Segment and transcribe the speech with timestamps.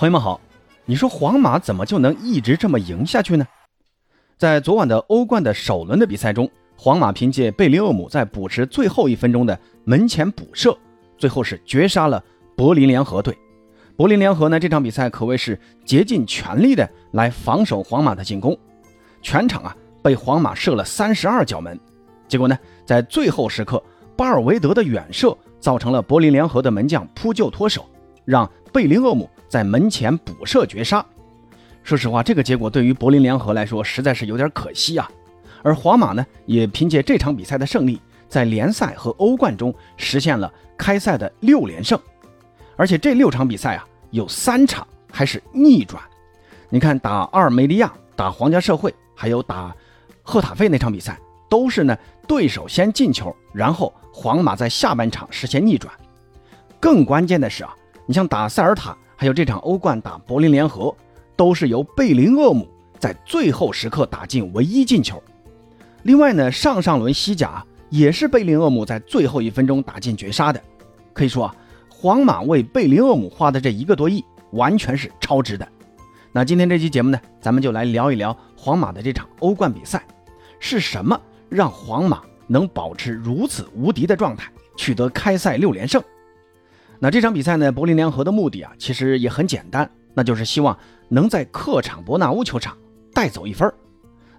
[0.00, 0.40] 朋友们好，
[0.86, 3.46] 你说皇马怎么就能一直这么赢下去呢？
[4.38, 10.74] 在昨晚的欧冠的首轮的比赛中，皇马凭借贝林厄姆在补时最后一分钟的门前补射，
[11.18, 12.24] 最后是绝杀了
[12.56, 13.36] 柏林联合队。
[13.94, 18.58] 柏林联合呢这场比赛可谓是竭尽全力的来防守皇马的进攻，
[19.20, 21.78] 全场啊被皇马射了三十二脚门，
[22.26, 23.82] 结果呢在最后时刻，
[24.16, 27.84] 巴尔维德的远射造成了柏林联合的门将扑救脱手，
[28.24, 29.28] 让贝林厄姆。
[29.48, 31.04] 在门前补射绝杀，
[31.82, 35.10] 说实话，这个结果对于柏林联合来说实在是有点可惜啊。
[35.64, 40.48] 而皇马呢，也凭借这场比赛的胜利，在联赛和欧冠中实现了
[40.78, 41.98] 开赛的六连胜，
[42.76, 46.00] 而且这六场比赛啊，有三场还是逆转。
[46.68, 49.74] 你看，打阿尔梅利亚、打皇家社会，还有打
[50.22, 51.18] 赫塔费那场比赛，
[51.48, 51.98] 都是呢
[52.28, 55.92] 对手先进球，然后皇马在下半场实现逆转。
[56.78, 57.74] 更关键的是啊，
[58.10, 58.96] 你像打塞尔塔。
[59.16, 60.92] 还有这场欧冠打柏林联合，
[61.36, 62.66] 都是由贝林厄姆
[62.98, 65.22] 在最后时刻打进唯一进球。
[66.02, 70.60] 另外呢，上上轮西甲也是贝林厄姆在最后一分钟打进绝杀的。
[71.12, 71.54] 可以说啊，
[71.88, 75.68] 皇马为贝林厄姆花的这一个多亿完全是超值的。
[76.32, 80.02] 那今天这期节目呢，咱们就来聊一聊皇马的这场欧冠比赛，
[80.58, 86.02] 是什么让皇马能保持如此无敌的状态，取得开赛六连胜？
[87.02, 92.76] 那这场比赛呢，柏林联合的目的啊，其实也很简单，那就是希望能在客场伯纳乌球场
[93.14, 93.72] 带走一分。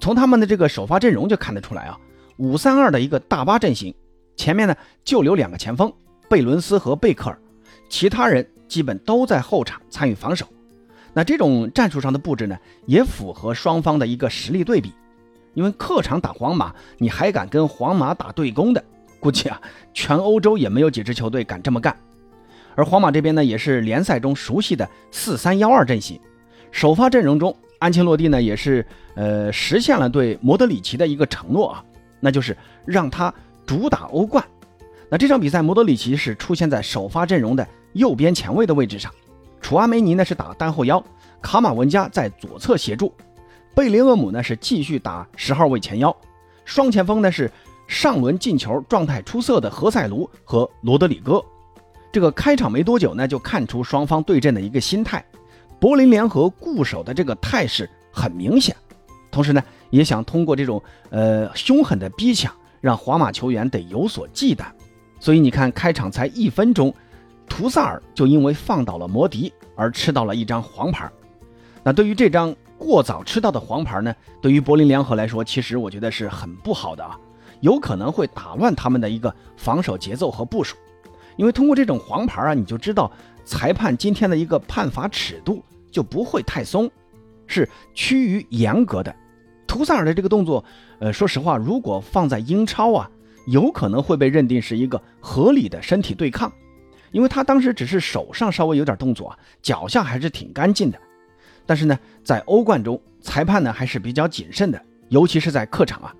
[0.00, 1.98] 从他们的这个首发阵容就看得出来啊，
[2.38, 3.94] 五三二的一个大巴阵型，
[4.36, 5.92] 前面呢就留两个前锋
[6.30, 7.38] 贝伦斯和贝克尔，
[7.90, 10.46] 其他人基本都在后场参与防守。
[11.12, 14.92] 那这种战术上的布置呢，也符合双方的一个实力对比，
[15.52, 18.82] 因为客场打皇马，你还敢跟皇马打对攻的，
[19.20, 19.60] 估计啊，
[19.92, 21.94] 全欧洲也没有几支球队敢这么干。
[22.76, 26.20] 而皇马这边呢，也是联赛中熟悉的四三幺二阵型，
[26.70, 31.84] 首发阵容中，安切洛蒂呢也是呃实现了对莫德里奇的一个承诺啊，
[32.20, 33.32] 那就是让他
[33.64, 34.44] 主打欧冠。
[35.08, 39.10] 那这场比赛，莫德里奇是出现在首发阵容的右边前卫的位置上，
[39.60, 41.02] 楚阿梅尼呢是打单后腰，
[41.40, 43.10] 卡马文加在左侧协助，
[43.74, 46.14] 贝林厄姆呢是继续打十号位前腰，
[46.66, 47.50] 双前锋呢是
[47.86, 51.42] 上轮进球状态出色的何塞卢和罗德里戈。
[52.16, 55.22] 这个开场没多久呢，就看出双方对阵的一个心态，
[55.78, 58.74] 柏林联合固守的这个态势很明显，
[59.30, 62.50] 同时呢，也想通过这种呃凶狠的逼抢，
[62.80, 64.64] 让皇马球员得有所忌惮。
[65.20, 66.90] 所以你看，开场才一分钟，
[67.50, 71.06] 图萨尔就因为放倒了摩迪而吃到了一张黄牌。
[71.82, 77.20] 那对于这张过早吃到的黄牌呢，对于柏林联合来说，其实我觉得是很不好的啊，
[77.60, 80.78] 有可能会打乱他们的一个防守节奏和部署。
[81.36, 83.10] 因为通过这种黄牌啊，你就知道
[83.44, 86.90] 裁判今天的一个判罚尺度就不会太松，
[87.46, 89.14] 是趋于严格的。
[89.66, 90.64] 图萨尔的这个动作，
[91.00, 93.10] 呃，说实话，如果放在英超啊，
[93.46, 96.50] 有可能会被认定是一个合理的身体对抗，
[97.10, 100.98] 因为他当时只是手上稍微有点动作啊，脚下还是挺干净的。
[101.66, 106.14] 但是呢，在欧冠中，裁判呢还是比较谨慎的，尤其是在客场啊，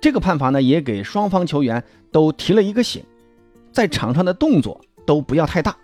[0.00, 3.02] 这个判罚呢也给双方球员都提了一个醒。
[3.72, 5.74] 在场上的动作都不要太大，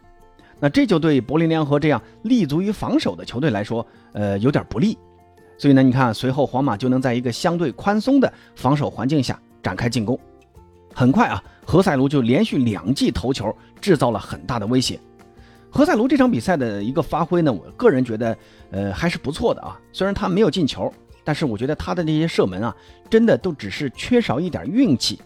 [0.60, 4.97] 那这就对柏林联合这样立足于防守的球队来说，呃，有点不利。
[5.56, 10.19] 所以呢，你看随后皇马就能在一个相对宽松的防守环境下展开进攻。
[10.94, 15.00] 很快啊，何塞卢就连续两记头球，制造了很大的威胁。
[15.70, 18.37] 何塞卢这场比赛的一个发挥呢，我个人觉得，
[18.70, 19.78] 呃，还是不错的啊。
[19.93, 20.93] 虽然他没有进球，
[21.25, 22.75] 但是我觉得他的那些射门啊，
[23.10, 25.20] 真的都只是缺少一点运气。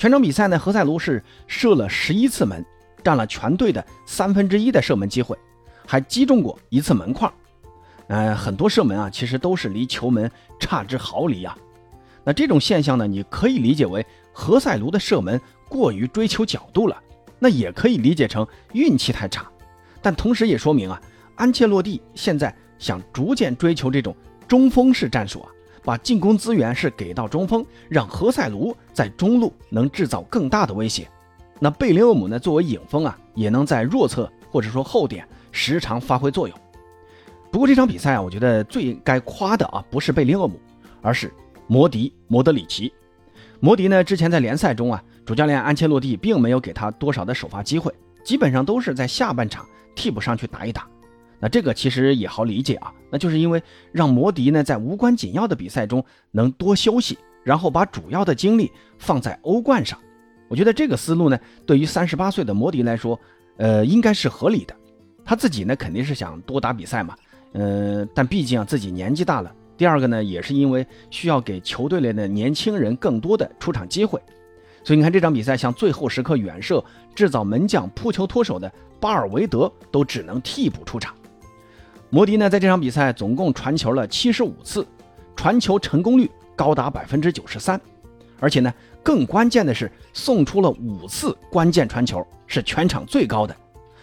[0.00, 2.64] 全场比赛呢，何塞卢是射了十一次门，
[3.04, 5.36] 占了全队的三分之一的射门机会，
[5.86, 7.30] 还击中过一次门框。
[8.06, 11.54] 呃，很多射门啊，其实都是离球门差之毫厘啊。
[12.24, 14.02] 那这种现象呢，你可以理解为
[14.32, 16.96] 何塞卢的射门过于追求角度了，
[17.38, 19.46] 那也可以理解成运气太差。
[20.00, 20.98] 但同时也说明啊，
[21.36, 24.16] 安切洛蒂现在想逐渐追求这种
[24.48, 25.50] 中锋式战术啊。
[25.84, 31.08] 把进攻资源是给到中锋，让何塞卢在中路能制造更大的威胁。
[31.58, 32.38] 那贝林厄姆呢？
[32.38, 36.58] 作为影锋啊，也能在弱侧或者说后点时常发挥作用。
[37.50, 40.58] 不过这场比赛啊，我觉得最该夸的啊，不是贝林厄姆，
[41.02, 41.32] 而是
[41.66, 42.92] 摩迪摩德里奇。
[43.58, 47.92] 摩迪呢，之前在联赛中啊，主教练安切洛蒂并没有给他多少的首发机会，
[48.24, 50.88] 基本上都是在下半场替补上去打一打。
[51.40, 59.98] 那这个其实也好理解啊，那就是因为让摩迪呢在无关紧要的比赛中能多休息，然后把主要的精力放在欧冠上。
[60.48, 63.18] 我觉得这个思路呢，对于三十八岁的摩迪来说，
[63.56, 64.76] 呃，应该是合理的。
[65.24, 67.14] 他自己呢肯定是想多打比赛嘛，
[67.52, 69.54] 嗯，但毕竟啊自己年纪大了。
[69.76, 74.20] 第二个呢，也是因为需要给球队里的年轻人更多的出场机会，
[74.84, 76.84] 所以你看这场比赛，像最后时刻远射
[77.14, 78.70] 制造门将扑球脱手的
[79.00, 81.14] 巴尔维德都只能替补出场。
[82.12, 84.84] 摩迪呢在这场比赛总共传球了七十五次，
[85.36, 87.80] 传球成功率高达百分之九十三，
[88.40, 93.56] 而且呢更关键的是送出了五次关键传球，是全场最高的。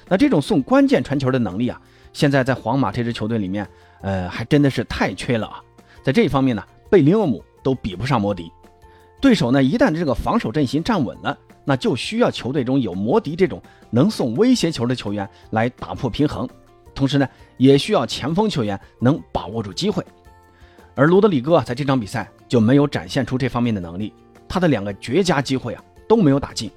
[0.07, 1.81] 那这种送关键传球的能力啊，
[2.13, 3.67] 现在在皇马这支球队里面，
[4.01, 5.61] 呃还真的是太缺了啊。
[6.01, 8.49] 在这一方面呢，贝林厄姆都比不上摩迪。
[9.19, 16.47] 对手呢，一旦这个防守阵型站稳了，那就需要球队中有摩迪这种能送威胁球的球员来打破平衡。
[16.97, 20.03] 同时呢，也需要前锋球员能把握住机会。
[20.95, 24.11] 而罗德里戈，在这场比赛就没有展现出这方面的能力，
[24.49, 26.71] 他的两个绝佳机会啊都没有打进。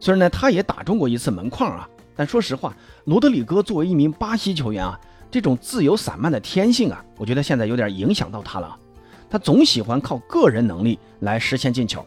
[0.00, 1.86] 虽然呢，他也打中过一次门框啊，
[2.16, 2.74] 但说实话，
[3.04, 4.98] 罗德里戈作为一名巴西球员啊。
[5.30, 8.76] 这种自由散漫的天性啊，我觉得现在有点影响到他了。
[9.28, 12.04] 他总喜欢靠个人能力来实现进球。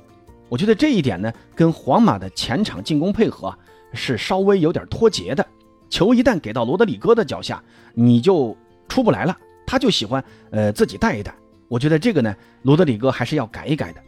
[0.49, 3.57] 我觉得这一点呢，跟皇马的前场进攻配合
[3.93, 5.45] 是稍微有点脱节的。
[5.89, 7.61] 球一旦给到罗德里戈的脚下，
[7.93, 8.55] 你就
[8.87, 9.37] 出不来了。
[9.65, 11.33] 他就喜欢呃自己带一带。
[11.67, 14.01] 我觉得这个呢，罗德里戈还是要改一改的。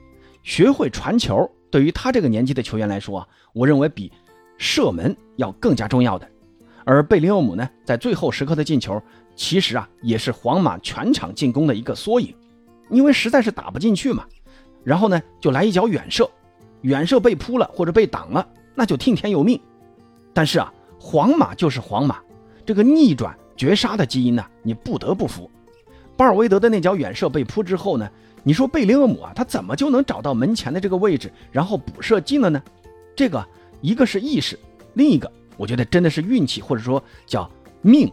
[0.43, 4.11] 学会传球，对于他这个年纪的球员来说啊，我认为比
[4.57, 6.29] 射门要更加重要的。
[6.83, 9.01] 而贝林厄姆呢，在最后时刻的进球，
[9.35, 12.35] 其实啊，也是皇马全场进攻的一个缩影，
[12.91, 14.23] 因为实在是打不进去嘛。
[14.83, 16.29] 然后呢，就来一脚远射，
[16.81, 19.59] 远射被扑了或者被挡了，那就听天由命。
[20.31, 20.71] 但是啊，
[21.07, 22.17] 皇马就是皇马，
[22.65, 25.47] 这个逆转绝杀的基因呢，你不得不服。
[26.17, 28.09] 巴尔韦德的那脚远射被扑之后呢，
[28.41, 32.59] 你说贝林厄姆啊，他怎么就能找到门前的这个位置，然后补射进了呢？
[33.15, 33.45] 这个
[33.81, 34.57] 一个是意识，
[34.95, 35.31] 另一个。
[35.57, 37.47] 我觉得真的是运气，或者说叫
[37.83, 38.11] 命，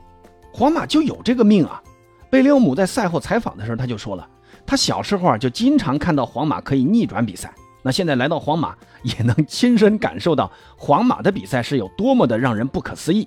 [0.52, 1.82] 皇马就有这个命啊。
[2.28, 4.28] 贝利欧姆在赛后采访的时候，他就说了，
[4.66, 13.26] 他小时候啊就经常看到皇马可以逆转比赛，那现在来到皇马也能亲身感受到皇马的比赛是有多么的让人不可思议。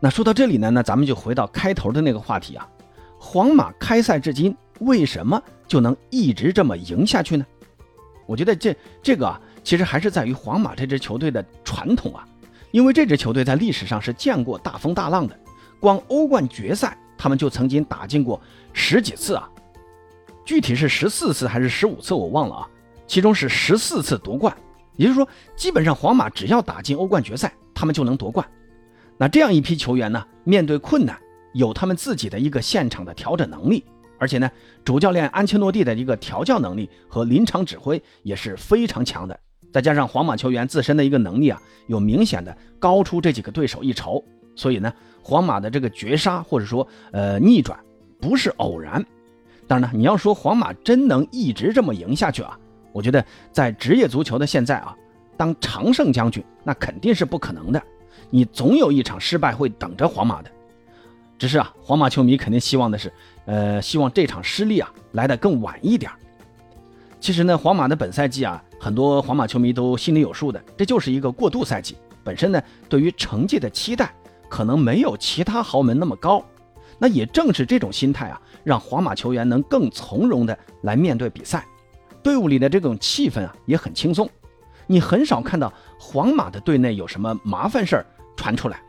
[0.00, 2.68] 那说到这里呢，那咱们就回到开头的那个话题啊，
[3.18, 7.46] 皇马开赛至今为什么就能一直这么赢下去呢？
[8.26, 12.26] 我觉得这这个啊，其实还是在于皇马这支球队的传统啊。
[12.72, 15.38] 因为这支球队在历史上是见过大风大浪的，
[15.80, 18.38] 光欧冠决赛他们就曾经打进过
[18.74, 19.48] 十几次啊，
[20.44, 22.68] 具体是十四次还是十五次我忘了啊，
[23.06, 24.54] 其中是十四次夺冠，
[24.96, 28.46] 也就是说，基本上皇马只要打进欧冠决赛，他们就能夺冠。
[29.16, 31.18] 那这样一批球员呢，面对困难，
[31.54, 33.84] 有他们自己的一个现场的调整能力，
[34.18, 34.50] 而且呢，
[34.84, 39.38] 主教练安切洛蒂的一个调教能力和临场指挥也是非常强的。
[39.72, 44.22] 再加上皇马球员自身的一个能力啊，有明显的高出这几个对手一筹，
[44.54, 44.92] 所以呢，
[45.22, 47.78] 皇马的这个绝杀或者说呃逆转
[48.20, 49.04] 不是偶然。
[49.66, 52.58] 当然呢，你要说皇马真能一直这么赢下去啊，
[52.96, 53.22] 我觉得
[53.52, 54.96] 在职业足球的现在啊，
[55.36, 57.82] 当常胜将军那肯定是不可能的，
[58.30, 60.50] 你总有一场失败会等着皇马的。
[61.38, 63.12] 只是啊，皇马球迷肯定希望的是，
[63.44, 66.10] 呃，希望这场失利啊来得更晚一点。
[67.20, 71.98] 其实呢，皇马的本赛季啊，很多皇马球迷都心里有数的，这就是一个过渡赛季。
[72.24, 74.10] 本身呢，对于成绩的期待
[74.48, 76.42] 可能没有其他豪门那么高。
[76.98, 81.62] 那也正是这种心态啊，让皇马球员能更从容的来面对比赛，
[82.26, 84.28] 队伍里的这种气氛啊也很轻松。
[84.88, 88.06] 你很少看到皇马的队内有什么麻烦事儿
[88.36, 88.82] 传出来。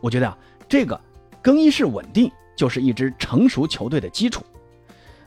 [0.00, 0.36] 我觉得啊，
[0.68, 1.00] 这个
[1.40, 4.42] 更衣室稳定就是一支成熟球队的基础。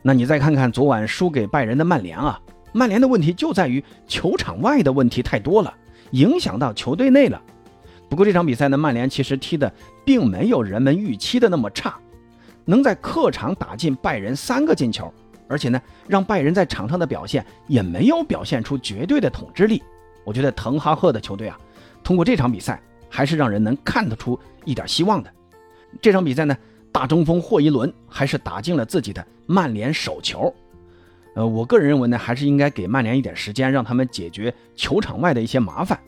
[0.01, 2.37] 那你再看看昨晚输给拜仁的曼联啊，
[2.73, 5.73] 曼联的问题就在于球场外的问题太多了，
[6.11, 7.41] 影响到球队内了。
[8.09, 9.71] 不过这场比赛呢，曼联其实踢的
[10.03, 11.95] 并没有人们预期的那么差，
[12.65, 15.09] 能在客场打进拜仁三个进球，
[15.47, 19.81] 而且呢，让拜仁在场上的表现也没有表现出绝对的统治力。
[20.23, 21.57] 我觉得滕哈赫的球队啊，
[22.03, 25.31] 通过这场比赛还是让人能看得出一点希望的。
[26.01, 26.55] 这场比赛呢。
[26.93, 30.53] 大中锋霍伊伦还是打进了自己的曼联首球，
[31.33, 35.99] 呃，我个人认为呢，还是应该给曼联一点时间，让他们解决球场外的一些麻烦。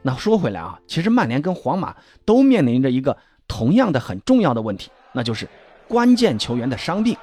[0.00, 3.16] 那说回来啊，其实曼联跟皇马都面临着一个
[3.48, 5.48] 同样的很重要的问题，那就是
[5.88, 7.16] 关键球员的伤病。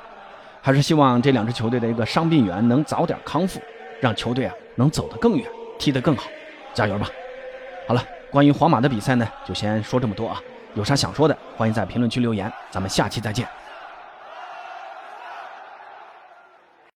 [0.61, 3.59] 还是希望这两支球队的一个伤病员能早点康复，
[3.99, 5.45] 让球队啊能走得更远，
[5.77, 6.29] 踢得更好，
[6.73, 7.09] 加油吧！
[7.87, 10.41] 好了，关于皇马的比赛呢，就先说这么多啊。
[10.75, 13.47] 有啥想说的，欢迎在评论区留言，咱们下期再见。